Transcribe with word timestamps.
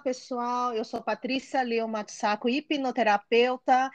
pessoal. 0.00 0.74
Eu 0.74 0.84
sou 0.84 1.00
Patrícia 1.02 1.62
Leão 1.62 1.86
Matsaco, 1.86 2.48
hipnoterapeuta, 2.48 3.90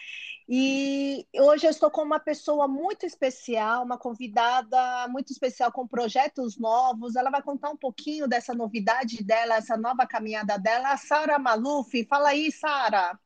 e 0.48 1.26
hoje 1.36 1.66
eu 1.66 1.72
estou 1.72 1.90
com 1.90 2.02
uma 2.02 2.20
pessoa 2.20 2.68
muito 2.68 3.06
especial, 3.06 3.84
uma 3.84 3.98
convidada 3.98 5.08
muito 5.10 5.32
especial 5.32 5.72
com 5.72 5.88
projetos 5.88 6.58
novos. 6.58 7.16
Ela 7.16 7.30
vai 7.30 7.42
contar 7.42 7.70
um 7.70 7.78
pouquinho 7.78 8.28
dessa 8.28 8.54
novidade 8.54 9.24
dela, 9.24 9.56
essa 9.56 9.76
nova 9.76 10.06
caminhada 10.06 10.58
dela, 10.58 10.92
a 10.92 10.98
Sara 10.98 11.40
Maluf. 11.40 12.06
Fala 12.06 12.30
aí, 12.30 12.52
Sara. 12.52 13.20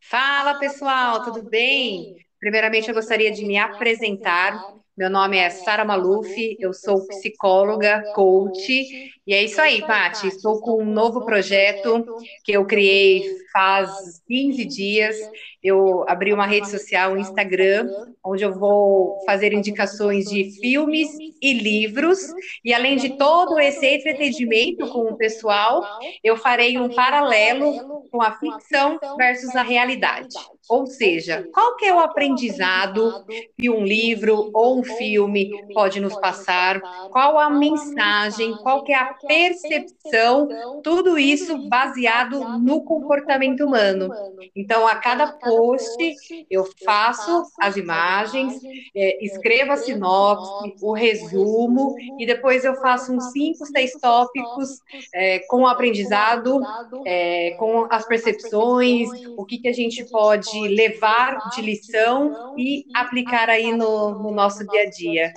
Fala, 0.00 0.58
pessoal, 0.58 1.22
tudo 1.24 1.42
bem? 1.42 2.16
Primeiramente, 2.38 2.88
eu 2.88 2.94
gostaria 2.94 3.32
de 3.32 3.44
me 3.44 3.58
apresentar. 3.58 4.77
Meu 4.98 5.08
nome 5.08 5.38
é 5.38 5.48
Sara 5.48 5.84
Maluf, 5.84 6.56
eu 6.58 6.74
sou 6.74 7.06
psicóloga, 7.06 8.02
coach, 8.16 9.12
e 9.24 9.32
é 9.32 9.44
isso 9.44 9.60
aí, 9.60 9.80
Pati. 9.86 10.26
Estou 10.26 10.60
com 10.60 10.82
um 10.82 10.92
novo 10.92 11.24
projeto 11.24 12.04
que 12.42 12.50
eu 12.50 12.66
criei 12.66 13.22
faz 13.52 14.22
15 14.26 14.64
dias. 14.64 15.16
Eu 15.62 16.04
abri 16.08 16.32
uma 16.32 16.46
rede 16.46 16.68
social, 16.68 17.12
um 17.12 17.16
Instagram, 17.16 17.88
onde 18.24 18.44
eu 18.44 18.52
vou 18.58 19.18
fazer 19.24 19.52
indicações 19.52 20.26
de 20.26 20.58
filmes 20.60 21.08
e 21.42 21.52
livros, 21.52 22.18
e 22.64 22.72
além 22.74 22.96
de 22.96 23.16
todo 23.16 23.58
esse 23.58 23.86
entretenimento 23.86 24.88
com 24.88 25.10
o 25.10 25.16
pessoal, 25.16 25.84
eu 26.22 26.36
farei 26.36 26.78
um 26.78 26.88
paralelo 26.88 28.06
com 28.10 28.22
a 28.22 28.32
ficção 28.32 28.98
versus 29.16 29.54
a 29.54 29.62
realidade. 29.62 30.34
Ou 30.68 30.86
seja, 30.86 31.48
qual 31.52 31.76
que 31.76 31.86
é 31.86 31.94
o 31.94 31.98
aprendizado 31.98 33.24
que 33.58 33.70
um 33.70 33.84
livro 33.84 34.50
ou 34.52 34.78
um 34.78 34.84
filme 34.84 35.50
pode 35.72 35.98
nos 35.98 36.14
passar? 36.16 36.80
Qual 37.10 37.38
a 37.38 37.48
mensagem? 37.48 38.54
Qual 38.56 38.84
que 38.84 38.92
é 38.92 38.96
a 38.96 39.14
percepção? 39.14 40.48
Tudo 40.82 41.18
isso 41.18 41.68
baseado 41.68 42.58
no 42.58 42.84
comportamento 42.84 43.37
humano. 43.64 44.10
Então, 44.54 44.86
a 44.86 44.96
cada 44.96 45.32
post 45.32 46.46
eu 46.50 46.68
faço 46.84 47.44
as 47.60 47.76
imagens, 47.76 48.60
é, 48.94 49.24
escrevo 49.24 49.72
a 49.72 49.76
sinopse, 49.76 50.74
o 50.82 50.92
resumo 50.92 51.94
e 52.18 52.26
depois 52.26 52.64
eu 52.64 52.74
faço 52.76 53.12
uns 53.12 53.32
cinco, 53.32 53.64
seis 53.66 53.92
tópicos 53.92 54.80
é, 55.14 55.40
com 55.48 55.62
o 55.62 55.66
aprendizado, 55.66 56.60
é, 57.06 57.52
com 57.58 57.86
as 57.90 58.06
percepções, 58.06 59.08
o 59.36 59.44
que 59.44 59.58
que 59.58 59.68
a 59.68 59.72
gente 59.72 60.04
pode 60.10 60.68
levar 60.68 61.50
de 61.50 61.62
lição 61.62 62.54
e 62.56 62.84
aplicar 62.94 63.48
aí 63.48 63.72
no, 63.72 64.10
no 64.18 64.30
nosso 64.30 64.66
dia 64.66 64.82
a 64.82 64.90
dia. 64.90 65.32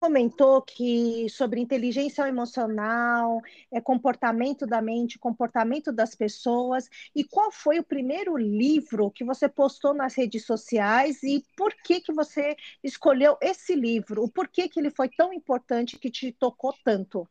Comentou 0.00 0.62
que 0.62 1.28
sobre 1.28 1.60
inteligência 1.60 2.26
emocional, 2.26 3.40
é, 3.70 3.80
comportamento 3.80 4.66
da 4.66 4.80
mente, 4.80 5.18
comportamento 5.18 5.92
das 5.92 6.14
pessoas. 6.14 6.88
E 7.14 7.22
qual 7.22 7.52
foi 7.52 7.78
o 7.78 7.84
primeiro 7.84 8.36
livro 8.38 9.10
que 9.10 9.22
você 9.22 9.46
postou 9.46 9.92
nas 9.92 10.14
redes 10.14 10.46
sociais 10.46 11.22
e 11.22 11.44
por 11.54 11.74
que 11.84 12.00
que 12.00 12.12
você 12.14 12.56
escolheu 12.82 13.36
esse 13.42 13.74
livro? 13.74 14.24
O 14.24 14.30
porquê 14.30 14.68
que 14.68 14.80
ele 14.80 14.90
foi 14.90 15.10
tão 15.10 15.34
importante 15.34 15.98
que 15.98 16.10
te 16.10 16.32
tocou 16.32 16.74
tanto? 16.82 17.28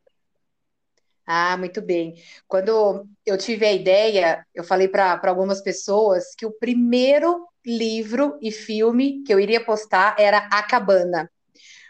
Ah, 1.26 1.58
muito 1.58 1.82
bem. 1.82 2.16
Quando 2.48 3.08
eu 3.26 3.38
tive 3.38 3.66
a 3.66 3.74
ideia, 3.74 4.46
eu 4.54 4.64
falei 4.64 4.88
para 4.88 5.20
algumas 5.26 5.62
pessoas 5.62 6.34
que 6.36 6.46
o 6.46 6.52
primeiro 6.52 7.48
livro 7.66 8.38
e 8.42 8.52
filme 8.52 9.24
que 9.24 9.34
eu 9.34 9.40
iria 9.40 9.64
postar 9.64 10.16
era 10.18 10.48
A 10.52 10.64
Cabana, 10.64 11.30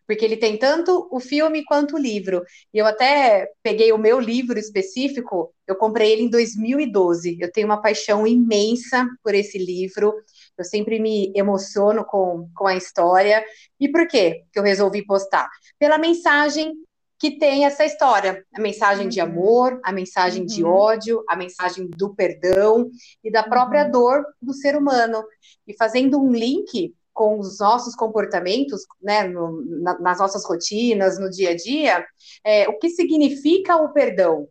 porque 0.10 0.26
ele 0.26 0.38
tem 0.38 0.58
tanto 0.58 1.08
o 1.12 1.20
filme 1.20 1.64
quanto 1.64 1.96
o 1.96 2.00
livro. 2.00 2.44
E 2.74 2.80
eu 2.80 2.88
até 2.88 3.48
peguei 3.62 3.92
o 3.92 3.98
meu 3.98 4.20
livro 4.20 4.58
específico, 4.58 5.54
eu 5.68 5.76
comprei 5.76 6.12
ele 6.12 6.24
em 6.24 6.30
2012. 6.32 7.38
Eu 7.40 7.52
tenho 7.52 7.68
uma 7.68 7.80
paixão 7.80 8.26
imensa 8.26 9.08
por 9.24 9.36
esse 9.36 9.60
livro. 9.60 10.16
Eu 10.58 10.66
sempre 10.66 11.00
me 11.00 11.32
emociono 11.36 12.04
com, 12.04 12.50
com 12.56 12.66
a 12.66 12.76
história. 12.76 13.46
E 13.80 13.88
por 13.88 14.08
quê 14.08 14.46
que 14.52 14.58
eu 14.58 14.64
resolvi 14.64 15.06
postar? 15.06 15.48
Pela 15.78 16.00
mensagem 16.00 16.74
que 17.20 17.38
tem 17.38 17.66
essa 17.66 17.86
história, 17.86 18.44
a 18.56 18.60
mensagem 18.60 19.04
uhum. 19.04 19.10
de 19.10 19.20
amor, 19.20 19.80
a 19.84 19.92
mensagem 19.92 20.42
uhum. 20.42 20.48
de 20.48 20.64
ódio, 20.64 21.24
a 21.30 21.36
mensagem 21.36 21.88
do 21.88 22.16
perdão 22.16 22.90
e 23.24 23.30
da 23.30 23.44
própria 23.44 23.86
uhum. 23.86 23.92
dor 23.92 24.26
do 24.42 24.56
ser 24.56 24.76
humano. 24.76 25.24
E 25.68 25.78
fazendo 25.78 26.20
um 26.20 26.32
link 26.32 26.96
com 27.20 27.38
os 27.38 27.60
nossos 27.60 27.96
comportamentos, 27.96 28.86
né, 29.02 29.28
no, 29.28 29.62
na, 29.82 30.00
nas 30.00 30.20
nossas 30.20 30.46
rotinas, 30.46 31.20
no 31.20 31.30
dia 31.30 31.50
a 31.50 31.56
dia, 31.56 32.08
é, 32.46 32.66
o 32.70 32.80
que 32.80 32.88
significa 32.88 33.76
o 33.76 33.92
perdão? 33.92 34.48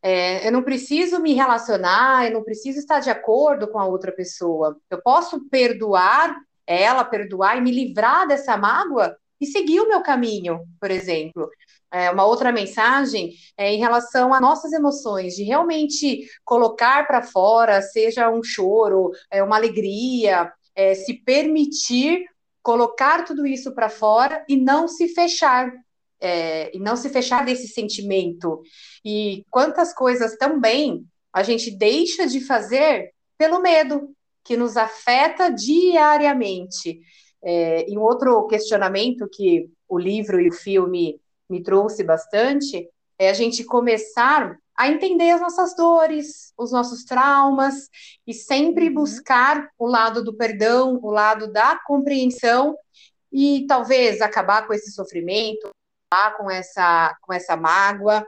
É, 0.00 0.46
eu 0.46 0.52
não 0.52 0.62
preciso 0.62 1.18
me 1.18 1.34
relacionar, 1.34 2.26
eu 2.26 2.34
não 2.34 2.44
preciso 2.44 2.78
estar 2.78 3.00
de 3.00 3.10
acordo 3.10 3.66
com 3.66 3.80
a 3.80 3.86
outra 3.86 4.12
pessoa. 4.12 4.76
Eu 4.88 5.02
posso 5.02 5.48
perdoar 5.48 6.36
ela, 6.64 7.02
perdoar 7.02 7.58
e 7.58 7.60
me 7.60 7.72
livrar 7.72 8.28
dessa 8.28 8.56
mágoa 8.56 9.16
e 9.40 9.46
seguir 9.46 9.80
o 9.80 9.88
meu 9.88 10.00
caminho, 10.00 10.60
por 10.80 10.92
exemplo. 10.92 11.50
É, 11.92 12.08
uma 12.08 12.24
outra 12.24 12.52
mensagem 12.52 13.32
é 13.58 13.74
em 13.74 13.80
relação 13.80 14.32
a 14.32 14.40
nossas 14.40 14.72
emoções, 14.72 15.34
de 15.34 15.42
realmente 15.42 16.24
colocar 16.44 17.04
para 17.08 17.20
fora, 17.20 17.82
seja 17.82 18.30
um 18.30 18.44
choro, 18.44 19.10
é, 19.28 19.42
uma 19.42 19.56
alegria, 19.56 20.52
é, 20.80 20.94
se 20.94 21.12
permitir 21.12 22.24
colocar 22.62 23.24
tudo 23.24 23.46
isso 23.46 23.74
para 23.74 23.90
fora 23.90 24.44
e 24.48 24.56
não 24.56 24.88
se 24.88 25.08
fechar, 25.08 25.70
é, 26.18 26.74
e 26.74 26.78
não 26.78 26.96
se 26.96 27.10
fechar 27.10 27.44
desse 27.44 27.68
sentimento. 27.68 28.62
E 29.04 29.44
quantas 29.50 29.92
coisas 29.92 30.36
também 30.36 31.04
a 31.32 31.42
gente 31.42 31.70
deixa 31.70 32.26
de 32.26 32.40
fazer 32.40 33.12
pelo 33.36 33.60
medo, 33.60 34.10
que 34.42 34.56
nos 34.56 34.76
afeta 34.76 35.50
diariamente. 35.50 37.00
É, 37.42 37.90
e 37.90 37.96
um 37.96 38.02
outro 38.02 38.46
questionamento 38.46 39.28
que 39.30 39.68
o 39.88 39.98
livro 39.98 40.40
e 40.40 40.48
o 40.48 40.52
filme 40.52 41.20
me 41.48 41.62
trouxe 41.62 42.02
bastante 42.02 42.88
é 43.18 43.28
a 43.28 43.34
gente 43.34 43.64
começar 43.64 44.56
a 44.80 44.88
entender 44.88 45.28
as 45.28 45.42
nossas 45.42 45.76
dores, 45.76 46.54
os 46.56 46.72
nossos 46.72 47.04
traumas 47.04 47.90
e 48.26 48.32
sempre 48.32 48.88
uhum. 48.88 48.94
buscar 48.94 49.68
o 49.78 49.86
lado 49.86 50.24
do 50.24 50.34
perdão, 50.34 50.98
o 51.02 51.10
lado 51.10 51.52
da 51.52 51.78
compreensão 51.84 52.74
e 53.30 53.66
talvez 53.68 54.22
acabar 54.22 54.66
com 54.66 54.72
esse 54.72 54.90
sofrimento, 54.90 55.68
com 56.38 56.50
essa 56.50 57.14
com 57.20 57.30
essa 57.30 57.58
mágoa. 57.58 58.26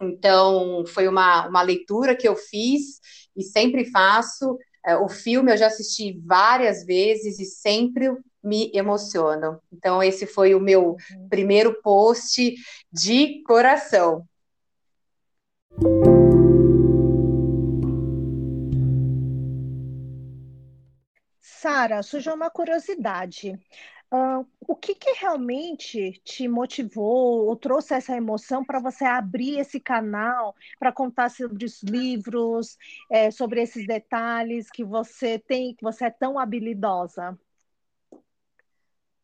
Então, 0.00 0.84
foi 0.86 1.08
uma, 1.08 1.48
uma 1.48 1.62
leitura 1.62 2.14
que 2.14 2.28
eu 2.28 2.36
fiz 2.36 3.00
e 3.36 3.42
sempre 3.42 3.90
faço. 3.90 4.56
É, 4.86 4.96
o 4.96 5.08
filme 5.08 5.52
eu 5.52 5.56
já 5.56 5.66
assisti 5.66 6.16
várias 6.24 6.86
vezes 6.86 7.40
e 7.40 7.44
sempre 7.44 8.16
me 8.40 8.70
emocionam. 8.72 9.60
Então, 9.72 10.00
esse 10.00 10.26
foi 10.26 10.54
o 10.54 10.60
meu 10.60 10.90
uhum. 10.90 11.28
primeiro 11.28 11.82
post 11.82 12.54
de 12.92 13.42
coração. 13.42 14.24
Sara, 21.82 22.00
surgiu 22.00 22.34
uma 22.34 22.48
curiosidade. 22.48 23.58
Uh, 24.12 24.46
o 24.68 24.76
que, 24.76 24.94
que, 24.94 25.14
realmente 25.14 26.12
te 26.24 26.46
motivou 26.46 27.46
ou 27.46 27.56
trouxe 27.56 27.92
essa 27.94 28.16
emoção 28.16 28.64
para 28.64 28.78
você 28.78 29.04
abrir 29.04 29.58
esse 29.58 29.80
canal 29.80 30.54
para 30.78 30.92
contar 30.92 31.28
sobre 31.28 31.64
os 31.64 31.82
livros, 31.82 32.76
é, 33.10 33.32
sobre 33.32 33.62
esses 33.62 33.84
detalhes 33.84 34.70
que 34.70 34.84
você 34.84 35.40
tem, 35.40 35.74
que 35.74 35.82
você 35.82 36.04
é 36.04 36.10
tão 36.10 36.38
habilidosa? 36.38 37.36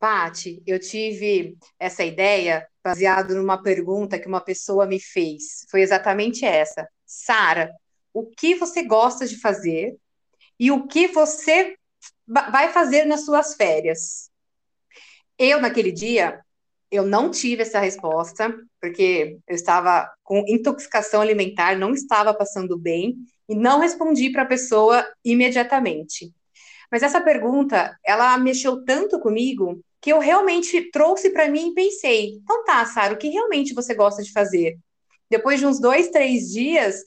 Pati, 0.01 0.61
eu 0.67 0.81
tive 0.81 1.57
essa 1.79 2.03
ideia 2.03 2.67
baseado 2.83 3.37
numa 3.37 3.63
pergunta 3.63 4.19
que 4.19 4.27
uma 4.27 4.41
pessoa 4.41 4.85
me 4.85 4.99
fez. 4.99 5.65
Foi 5.71 5.83
exatamente 5.83 6.45
essa. 6.45 6.89
Sara, 7.07 7.71
o 8.13 8.27
que 8.27 8.57
você 8.57 8.83
gosta 8.83 9.29
de 9.29 9.39
fazer 9.39 9.97
e 10.59 10.73
o 10.73 10.89
que 10.89 11.07
você 11.07 11.78
vai 12.29 12.69
fazer 12.71 13.05
nas 13.05 13.25
suas 13.25 13.55
férias? 13.55 14.31
Eu, 15.39 15.61
naquele 15.61 15.93
dia, 15.93 16.41
eu 16.91 17.05
não 17.05 17.31
tive 17.31 17.63
essa 17.63 17.81
resposta, 17.81 18.55
porque 18.81 19.39
eu 19.47 19.55
estava 19.55 20.11
com 20.23 20.45
intoxicação 20.47 21.21
alimentar, 21.21 21.77
não 21.77 21.93
estava 21.93 22.35
passando 22.35 22.79
bem, 22.79 23.17
e 23.49 23.55
não 23.55 23.81
respondi 23.81 24.31
para 24.31 24.43
a 24.43 24.47
pessoa 24.47 25.07
imediatamente. 25.25 26.33
Mas 26.91 27.03
essa 27.03 27.21
pergunta, 27.21 27.97
ela 28.05 28.37
mexeu 28.39 28.85
tanto 28.85 29.21
comigo 29.21 29.83
que 30.01 30.13
eu 30.13 30.19
realmente 30.19 30.91
trouxe 30.91 31.31
para 31.31 31.49
mim 31.49 31.71
e 31.71 31.75
pensei: 31.75 32.31
então 32.35 32.65
tá, 32.65 32.85
Sara, 32.87 33.15
o 33.15 33.19
que 33.19 33.29
realmente 33.29 33.75
você 33.75 33.95
gosta 33.95 34.23
de 34.23 34.33
fazer? 34.33 34.79
Depois 35.31 35.61
de 35.61 35.67
uns 35.67 35.81
dois, 35.81 36.09
três 36.09 36.51
dias, 36.51 37.03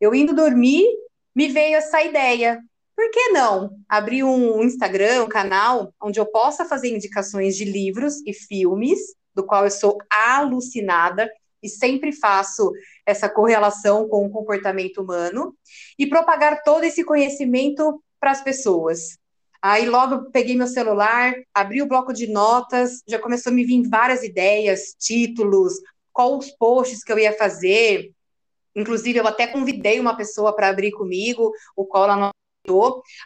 eu 0.00 0.14
indo 0.14 0.34
dormir, 0.34 0.86
me 1.34 1.48
veio 1.48 1.76
essa 1.76 2.02
ideia. 2.02 2.60
Por 2.96 3.10
que 3.10 3.28
não 3.28 3.78
abrir 3.86 4.24
um 4.24 4.62
Instagram, 4.62 5.24
um 5.24 5.28
canal, 5.28 5.92
onde 6.02 6.18
eu 6.18 6.24
possa 6.24 6.64
fazer 6.64 6.88
indicações 6.88 7.54
de 7.54 7.66
livros 7.66 8.22
e 8.26 8.32
filmes 8.32 8.98
do 9.34 9.44
qual 9.44 9.64
eu 9.64 9.70
sou 9.70 9.98
alucinada 10.10 11.30
e 11.62 11.68
sempre 11.68 12.10
faço 12.10 12.72
essa 13.04 13.28
correlação 13.28 14.08
com 14.08 14.24
o 14.24 14.30
comportamento 14.30 15.02
humano, 15.02 15.54
e 15.98 16.06
propagar 16.06 16.62
todo 16.62 16.84
esse 16.84 17.04
conhecimento 17.04 18.02
para 18.18 18.30
as 18.30 18.42
pessoas. 18.42 19.18
Aí 19.60 19.86
logo 19.86 20.30
peguei 20.30 20.56
meu 20.56 20.66
celular, 20.66 21.34
abri 21.52 21.82
o 21.82 21.86
bloco 21.86 22.12
de 22.12 22.26
notas, 22.28 23.02
já 23.06 23.18
começou 23.18 23.50
a 23.50 23.54
me 23.54 23.64
vir 23.64 23.88
várias 23.88 24.22
ideias, 24.22 24.94
títulos, 24.98 25.74
qual 26.12 26.38
os 26.38 26.50
posts 26.52 27.02
que 27.02 27.12
eu 27.12 27.18
ia 27.18 27.32
fazer. 27.32 28.10
Inclusive, 28.74 29.18
eu 29.18 29.26
até 29.26 29.46
convidei 29.46 29.98
uma 29.98 30.16
pessoa 30.16 30.54
para 30.54 30.68
abrir 30.68 30.92
comigo, 30.92 31.52
o 31.74 31.84
qual 31.84 32.04
ela 32.04 32.16
não 32.16 32.30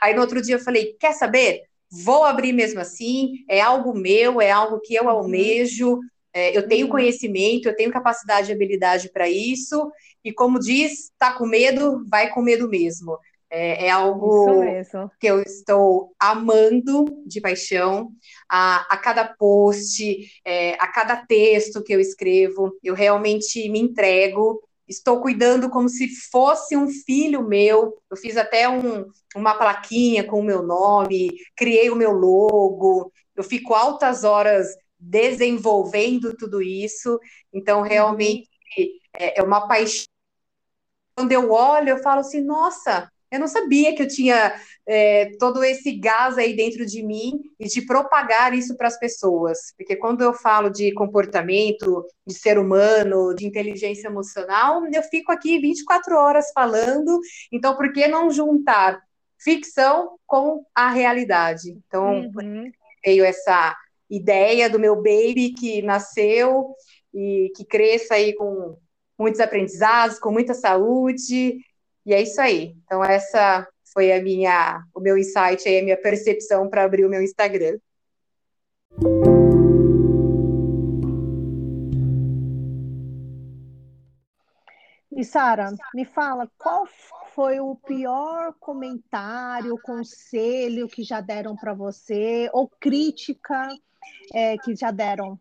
Aí 0.01 0.15
no 0.15 0.21
outro 0.21 0.41
dia 0.41 0.57
eu 0.57 0.61
falei: 0.61 0.97
quer 0.99 1.13
saber? 1.13 1.63
Vou 1.91 2.25
abrir 2.25 2.53
mesmo 2.53 2.79
assim, 2.79 3.45
é 3.49 3.61
algo 3.61 3.93
meu, 3.93 4.41
é 4.41 4.51
algo 4.51 4.81
que 4.81 4.95
eu 4.95 5.05
uhum. 5.05 5.11
almejo, 5.11 5.99
é, 6.33 6.57
eu 6.57 6.69
tenho 6.69 6.87
uhum. 6.87 6.93
conhecimento, 6.93 7.69
eu 7.69 7.75
tenho 7.75 7.91
capacidade 7.91 8.51
e 8.51 8.55
habilidade 8.55 9.11
para 9.13 9.29
isso, 9.29 9.91
e 10.25 10.33
como 10.33 10.61
diz, 10.61 11.11
tá 11.19 11.33
com 11.33 11.47
medo, 11.47 12.05
vai 12.09 12.31
com 12.31 12.43
medo 12.43 12.69
mesmo. 12.69 13.19
É, 13.53 13.87
é 13.87 13.91
algo 13.91 14.63
que 15.19 15.27
eu 15.27 15.43
estou 15.43 16.15
amando 16.21 17.05
de 17.27 17.41
paixão. 17.41 18.13
A, 18.49 18.87
a 18.89 18.97
cada 18.97 19.25
post, 19.25 20.31
é, 20.45 20.75
a 20.75 20.87
cada 20.87 21.17
texto 21.27 21.83
que 21.83 21.93
eu 21.93 21.99
escrevo, 21.99 22.73
eu 22.83 22.95
realmente 22.95 23.69
me 23.69 23.81
entrego. 23.81 24.63
Estou 24.91 25.21
cuidando 25.21 25.71
como 25.71 25.89
se 25.89 26.09
fosse 26.33 26.77
um 26.77 26.89
filho 26.89 27.47
meu. 27.47 27.97
Eu 28.11 28.17
fiz 28.17 28.37
até 28.37 28.69
um, 28.69 29.07
uma 29.37 29.55
plaquinha 29.55 30.25
com 30.27 30.41
o 30.41 30.45
meu 30.45 30.65
nome, 30.65 31.31
criei 31.57 31.89
o 31.91 31.95
meu 31.95 32.11
logo. 32.11 33.13
Eu 33.37 33.45
fico 33.45 33.73
altas 33.73 34.25
horas 34.25 34.67
desenvolvendo 34.99 36.37
tudo 36.37 36.61
isso. 36.61 37.21
Então, 37.53 37.83
realmente, 37.83 38.49
é, 39.17 39.39
é 39.39 39.43
uma 39.45 39.69
paixão. 39.69 40.07
Quando 41.15 41.31
eu 41.31 41.53
olho, 41.53 41.91
eu 41.91 42.03
falo 42.03 42.21
assim: 42.21 42.41
nossa, 42.41 43.09
eu 43.31 43.39
não 43.39 43.47
sabia 43.47 43.95
que 43.95 44.03
eu 44.03 44.09
tinha 44.09 44.53
é, 44.87 45.31
todo 45.39 45.63
esse 45.63 45.93
gás 45.93 46.37
aí 46.37 46.55
dentro 46.57 46.85
de 46.85 47.03
mim 47.03 47.41
e 47.59 47.67
de 47.67 47.83
propagar 47.83 48.53
isso 48.53 48.77
para 48.77 48.89
as 48.89 48.99
pessoas. 48.99 49.73
Porque 49.77 49.95
quando 49.95 50.23
eu 50.23 50.35
falo 50.35 50.69
de 50.69 50.93
comportamento, 50.93 52.05
de 52.27 52.35
ser 52.35 52.59
humano, 52.59 53.35
de 53.35 53.47
inteligência 53.47 54.09
emocional, 54.09 54.83
eu 54.93 55.03
fico 55.05 55.31
aqui 55.31 55.61
24 55.61 56.17
horas 56.17 56.51
falando. 56.53 57.21
Então, 57.53 57.77
por 57.77 57.93
que 57.93 58.09
não 58.09 58.31
juntar 58.31 59.01
ficção 59.39 60.19
com 60.27 60.65
a 60.75 60.91
realidade? 60.91 61.71
Então, 61.87 62.29
uhum. 62.35 62.71
veio 63.05 63.25
essa 63.25 63.77
ideia 64.11 64.69
do 64.69 64.81
meu 64.81 64.97
baby 64.97 65.55
que 65.57 65.83
nasceu 65.83 66.75
e 67.15 67.53
que 67.55 67.65
cresça 67.65 68.15
aí 68.15 68.35
com 68.35 68.77
muitos 69.17 69.41
aprendizados, 69.41 70.19
com 70.19 70.33
muita 70.33 70.53
saúde 70.53 71.59
e 72.05 72.15
é 72.15 72.23
isso 72.23 72.41
aí. 72.41 72.75
Então, 72.85 73.05
essa 73.05 73.67
foi 73.93 74.13
a 74.13 74.23
minha, 74.23 74.83
o 74.95 75.01
meu 75.01 75.19
insight 75.19 75.69
aí, 75.69 75.81
a 75.81 75.83
minha 75.83 76.01
percepção 76.01 76.69
para 76.69 76.85
abrir 76.85 77.05
o 77.05 77.09
meu 77.09 77.23
Instagram. 77.23 77.79
E 85.13 85.25
Sara, 85.25 85.71
me 85.93 86.07
fala, 86.07 86.51
qual 86.57 86.87
foi 87.35 87.61
o 87.61 87.77
pior 87.77 88.55
comentário, 88.59 89.77
conselho 89.83 90.89
que 90.89 91.03
já 91.03 91.21
deram 91.21 91.55
para 91.57 91.75
você, 91.75 92.49
ou 92.55 92.69
crítica 92.81 93.69
é, 94.33 94.57
que 94.57 94.75
já 94.75 94.91
deram? 94.91 95.39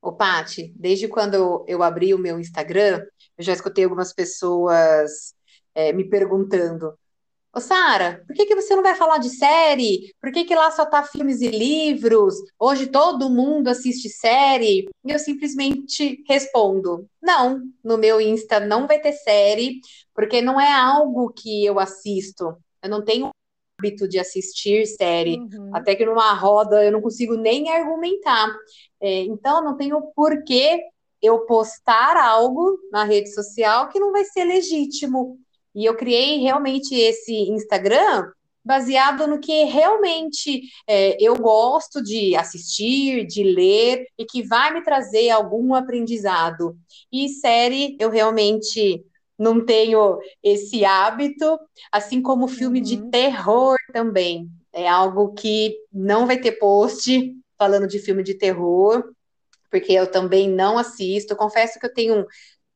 Ô, 0.00 0.12
Pati, 0.12 0.72
desde 0.76 1.08
quando 1.08 1.64
eu 1.66 1.82
abri 1.82 2.14
o 2.14 2.18
meu 2.18 2.38
Instagram, 2.38 3.04
eu 3.36 3.44
já 3.44 3.52
escutei 3.52 3.84
algumas 3.84 4.12
pessoas 4.12 5.34
é, 5.74 5.92
me 5.92 6.08
perguntando: 6.08 6.96
Ô, 7.52 7.60
Sara, 7.60 8.22
por 8.26 8.36
que, 8.36 8.46
que 8.46 8.54
você 8.54 8.76
não 8.76 8.82
vai 8.82 8.94
falar 8.94 9.18
de 9.18 9.30
série? 9.30 10.14
Por 10.20 10.30
que, 10.30 10.44
que 10.44 10.54
lá 10.54 10.70
só 10.70 10.86
tá 10.86 11.02
filmes 11.02 11.40
e 11.40 11.48
livros? 11.48 12.34
Hoje 12.58 12.86
todo 12.86 13.30
mundo 13.30 13.68
assiste 13.68 14.08
série? 14.08 14.88
E 15.04 15.10
eu 15.10 15.18
simplesmente 15.18 16.22
respondo: 16.28 17.08
não, 17.20 17.60
no 17.82 17.98
meu 17.98 18.20
Insta 18.20 18.60
não 18.60 18.86
vai 18.86 19.00
ter 19.00 19.12
série, 19.12 19.80
porque 20.14 20.40
não 20.40 20.60
é 20.60 20.72
algo 20.72 21.32
que 21.32 21.64
eu 21.64 21.80
assisto. 21.80 22.56
Eu 22.82 22.90
não 22.90 23.04
tenho 23.04 23.30
hábito 23.78 24.08
de 24.08 24.18
assistir 24.18 24.86
série, 24.86 25.38
uhum. 25.38 25.70
até 25.72 25.94
que 25.94 26.04
numa 26.04 26.34
roda 26.34 26.84
eu 26.84 26.90
não 26.90 27.00
consigo 27.00 27.36
nem 27.36 27.70
argumentar. 27.70 28.52
É, 29.00 29.20
então, 29.22 29.62
não 29.62 29.76
tenho 29.76 30.02
porquê 30.14 30.80
eu 31.22 31.40
postar 31.46 32.16
algo 32.16 32.78
na 32.90 33.04
rede 33.04 33.32
social 33.32 33.88
que 33.88 34.00
não 34.00 34.12
vai 34.12 34.24
ser 34.24 34.44
legítimo. 34.44 35.38
E 35.74 35.84
eu 35.84 35.96
criei 35.96 36.38
realmente 36.38 36.94
esse 36.94 37.32
Instagram 37.32 38.30
baseado 38.64 39.26
no 39.26 39.38
que 39.38 39.64
realmente 39.64 40.62
é, 40.86 41.16
eu 41.22 41.36
gosto 41.36 42.02
de 42.02 42.36
assistir, 42.36 43.24
de 43.26 43.42
ler 43.42 44.04
e 44.18 44.26
que 44.26 44.42
vai 44.42 44.74
me 44.74 44.82
trazer 44.82 45.30
algum 45.30 45.74
aprendizado. 45.74 46.76
E 47.10 47.28
série, 47.28 47.96
eu 47.98 48.10
realmente 48.10 49.02
não 49.38 49.64
tenho 49.64 50.18
esse 50.42 50.84
hábito, 50.84 51.58
assim 51.92 52.20
como 52.20 52.48
filme 52.48 52.80
uhum. 52.80 52.84
de 52.84 53.10
terror 53.10 53.76
também. 53.92 54.48
É 54.72 54.88
algo 54.88 55.32
que 55.32 55.76
não 55.92 56.26
vai 56.26 56.38
ter 56.38 56.52
post 56.52 57.34
falando 57.56 57.86
de 57.86 57.98
filme 57.98 58.22
de 58.22 58.34
terror, 58.34 59.04
porque 59.70 59.92
eu 59.92 60.10
também 60.10 60.48
não 60.48 60.76
assisto. 60.78 61.36
Confesso 61.36 61.78
que 61.78 61.86
eu 61.86 61.94
tenho 61.94 62.26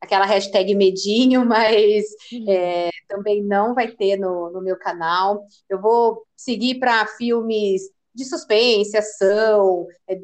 aquela 0.00 0.24
hashtag 0.24 0.74
medinho, 0.74 1.44
mas 1.46 2.04
uhum. 2.32 2.50
é, 2.50 2.90
também 3.08 3.42
não 3.42 3.74
vai 3.74 3.88
ter 3.90 4.16
no, 4.16 4.50
no 4.50 4.62
meu 4.62 4.78
canal. 4.78 5.44
Eu 5.68 5.80
vou 5.80 6.24
seguir 6.36 6.78
para 6.78 7.06
filmes 7.06 7.82
de 8.14 8.24
suspense, 8.24 8.96
ação, 8.96 9.86
é, 10.08 10.18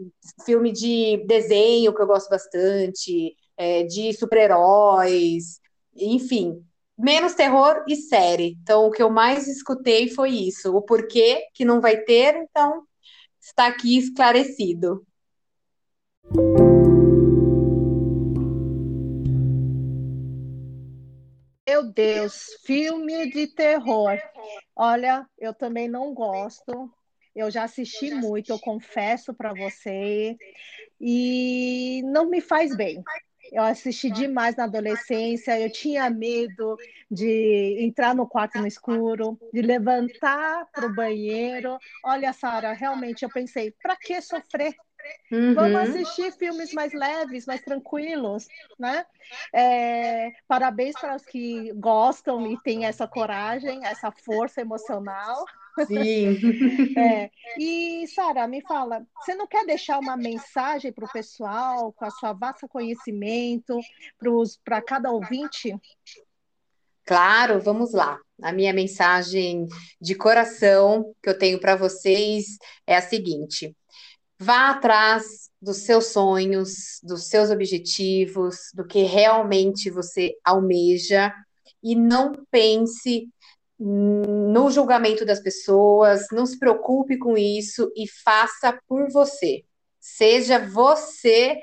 filme 0.44 0.70
de 0.70 1.24
desenho 1.26 1.94
que 1.94 2.02
eu 2.02 2.06
gosto 2.06 2.28
bastante, 2.28 3.34
é, 3.56 3.82
de 3.84 4.12
super-heróis, 4.12 5.58
enfim, 5.98 6.64
menos 6.96 7.34
terror 7.34 7.84
e 7.88 7.96
série. 7.96 8.56
Então, 8.62 8.86
o 8.86 8.90
que 8.90 9.02
eu 9.02 9.10
mais 9.10 9.46
escutei 9.46 10.08
foi 10.08 10.30
isso. 10.30 10.74
O 10.74 10.82
porquê 10.82 11.46
que 11.54 11.64
não 11.64 11.80
vai 11.80 11.98
ter, 11.98 12.34
então, 12.36 12.82
está 13.40 13.66
aqui 13.66 13.96
esclarecido. 13.98 15.06
Meu 21.66 21.92
Deus, 21.92 22.46
filme 22.64 23.30
de 23.30 23.46
terror. 23.54 24.18
Olha, 24.74 25.26
eu 25.38 25.54
também 25.54 25.86
não 25.88 26.14
gosto. 26.14 26.90
Eu 27.34 27.50
já 27.50 27.64
assisti 27.64 28.12
muito, 28.12 28.50
eu 28.50 28.58
confesso 28.58 29.32
para 29.32 29.54
você, 29.54 30.36
e 31.00 32.02
não 32.04 32.28
me 32.28 32.40
faz 32.40 32.76
bem. 32.76 33.00
Eu 33.52 33.62
assisti 33.62 34.10
demais 34.10 34.56
na 34.56 34.64
adolescência, 34.64 35.58
eu 35.58 35.70
tinha 35.70 36.08
medo 36.10 36.76
de 37.10 37.76
entrar 37.80 38.14
no 38.14 38.26
quarto 38.26 38.58
no 38.58 38.66
escuro, 38.66 39.38
de 39.52 39.62
levantar 39.62 40.66
para 40.72 40.86
o 40.86 40.94
banheiro. 40.94 41.78
Olha, 42.04 42.32
Sara, 42.32 42.72
realmente 42.72 43.24
eu 43.24 43.30
pensei, 43.30 43.74
para 43.82 43.96
que 43.96 44.20
sofrer? 44.20 44.74
Uhum. 45.30 45.54
Vamos 45.54 45.80
assistir 45.80 46.32
filmes 46.32 46.72
mais 46.72 46.92
leves, 46.92 47.46
mais 47.46 47.60
tranquilos, 47.60 48.46
né? 48.78 49.04
É, 49.54 50.32
parabéns 50.46 50.94
para 50.98 51.16
os 51.16 51.24
que 51.24 51.72
gostam 51.74 52.46
e 52.46 52.58
têm 52.62 52.84
essa 52.86 53.06
coragem, 53.06 53.84
essa 53.84 54.10
força 54.10 54.60
emocional. 54.60 55.44
Sim. 55.86 56.36
É. 56.96 57.30
E, 57.58 58.06
Sara, 58.08 58.46
me 58.46 58.60
fala, 58.62 59.04
você 59.16 59.34
não 59.34 59.46
quer 59.46 59.64
deixar 59.66 59.98
uma 59.98 60.16
mensagem 60.16 60.92
para 60.92 61.06
o 61.06 61.12
pessoal, 61.12 61.92
com 61.92 62.04
a 62.04 62.10
sua 62.10 62.32
vasta 62.32 62.68
conhecimento, 62.68 63.80
para 64.64 64.80
cada 64.80 65.10
ouvinte? 65.10 65.74
Claro, 67.04 67.60
vamos 67.60 67.92
lá. 67.92 68.20
A 68.42 68.52
minha 68.52 68.72
mensagem 68.72 69.66
de 70.00 70.14
coração 70.14 71.12
que 71.22 71.28
eu 71.30 71.36
tenho 71.36 71.58
para 71.58 71.74
vocês 71.74 72.58
é 72.86 72.96
a 72.96 73.02
seguinte: 73.02 73.74
vá 74.38 74.70
atrás 74.70 75.50
dos 75.60 75.78
seus 75.78 76.06
sonhos, 76.06 77.00
dos 77.02 77.28
seus 77.28 77.50
objetivos, 77.50 78.70
do 78.74 78.86
que 78.86 79.02
realmente 79.02 79.90
você 79.90 80.34
almeja 80.44 81.34
e 81.82 81.96
não 81.96 82.32
pense 82.50 83.28
no 83.78 84.70
julgamento 84.70 85.24
das 85.24 85.40
pessoas, 85.40 86.26
não 86.32 86.44
se 86.44 86.58
preocupe 86.58 87.16
com 87.16 87.38
isso 87.38 87.92
e 87.96 88.08
faça 88.08 88.78
por 88.88 89.10
você. 89.10 89.64
Seja 90.00 90.58
você 90.58 91.58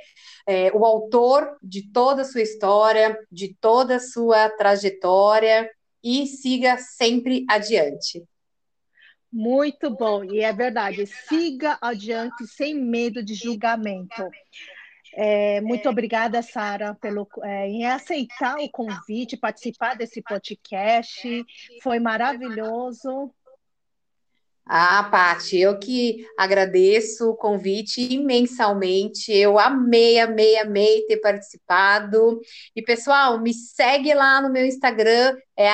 é, 0.48 0.72
o 0.72 0.86
autor 0.86 1.58
de 1.62 1.92
toda 1.92 2.22
a 2.22 2.26
sua 2.26 2.42
história, 2.42 3.18
de 3.32 3.56
toda 3.60 3.96
a 3.96 4.00
sua 4.00 4.50
trajetória 4.50 5.70
e 6.04 6.28
siga 6.28 6.78
sempre 6.78 7.46
adiante. 7.50 8.24
Muito 9.32 9.90
bom, 9.90 10.24
e 10.24 10.40
é 10.40 10.54
verdade. 10.54 11.06
Siga 11.08 11.78
adiante 11.82 12.48
sem 12.48 12.74
medo 12.76 13.22
de 13.22 13.34
julgamento. 13.34 14.30
É, 15.18 15.62
muito 15.62 15.88
obrigada, 15.88 16.42
Sara, 16.42 16.94
pelo 16.96 17.26
é, 17.42 17.70
em 17.70 17.86
aceitar 17.86 18.58
o 18.58 18.70
convite, 18.70 19.38
participar 19.38 19.96
desse 19.96 20.22
podcast. 20.22 21.46
Foi 21.82 22.00
maravilhoso. 22.00 23.32
Ah, 24.68 25.04
Paty, 25.12 25.60
eu 25.60 25.78
que 25.78 26.26
agradeço 26.36 27.30
o 27.30 27.36
convite 27.36 28.02
imensamente. 28.02 29.32
Eu 29.32 29.60
amei, 29.60 30.20
amei, 30.20 30.58
amei 30.58 31.06
ter 31.06 31.18
participado. 31.18 32.42
E, 32.76 32.82
pessoal, 32.82 33.40
me 33.40 33.54
segue 33.54 34.12
lá 34.14 34.42
no 34.42 34.52
meu 34.52 34.66
Instagram, 34.66 35.38
é 35.56 35.70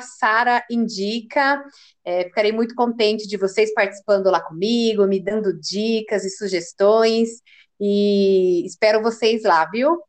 @saraindica. 0.00 1.62
É, 2.02 2.24
ficarei 2.24 2.52
muito 2.52 2.74
contente 2.74 3.28
de 3.28 3.36
vocês 3.36 3.72
participando 3.74 4.28
lá 4.28 4.40
comigo, 4.40 5.06
me 5.06 5.20
dando 5.20 5.52
dicas 5.60 6.24
e 6.24 6.30
sugestões. 6.30 7.42
E 7.84 8.64
espero 8.64 9.02
vocês 9.02 9.42
lá, 9.42 9.64
viu? 9.64 10.00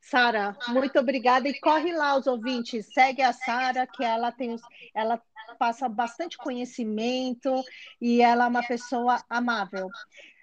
Sara, 0.00 0.56
muito 0.68 0.98
obrigada 0.98 1.46
e 1.46 1.60
corre 1.60 1.92
lá 1.92 2.16
os 2.16 2.26
ouvintes, 2.26 2.86
segue 2.94 3.20
a 3.20 3.34
Sara 3.34 3.86
que 3.86 4.02
ela 4.02 4.32
tem 4.32 4.56
ela 4.94 5.20
passa 5.58 5.90
bastante 5.90 6.38
conhecimento 6.38 7.62
e 8.00 8.22
ela 8.22 8.46
é 8.46 8.48
uma 8.48 8.66
pessoa 8.66 9.22
amável. 9.28 9.88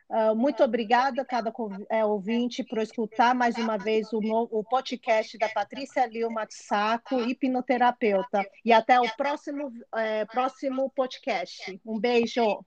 Uh, 0.09 0.35
muito 0.35 0.63
obrigada 0.63 1.23
a 1.23 1.25
cada 1.25 1.51
é, 1.89 2.05
ouvinte 2.05 2.63
por 2.65 2.77
escutar 2.79 3.33
mais 3.33 3.55
uma 3.55 3.77
vez 3.77 4.11
o, 4.13 4.19
o 4.19 4.63
podcast 4.63 5.37
da 5.39 5.49
Patrícia 5.49 6.05
Lil 6.05 6.29
Matsaco, 6.29 7.21
hipnoterapeuta. 7.21 8.45
E 8.63 8.71
até 8.71 8.99
o 8.99 9.09
próximo, 9.15 9.71
é, 9.95 10.25
próximo 10.25 10.87
podcast. 10.89 11.79
Um 11.83 11.99
beijo. 11.99 12.63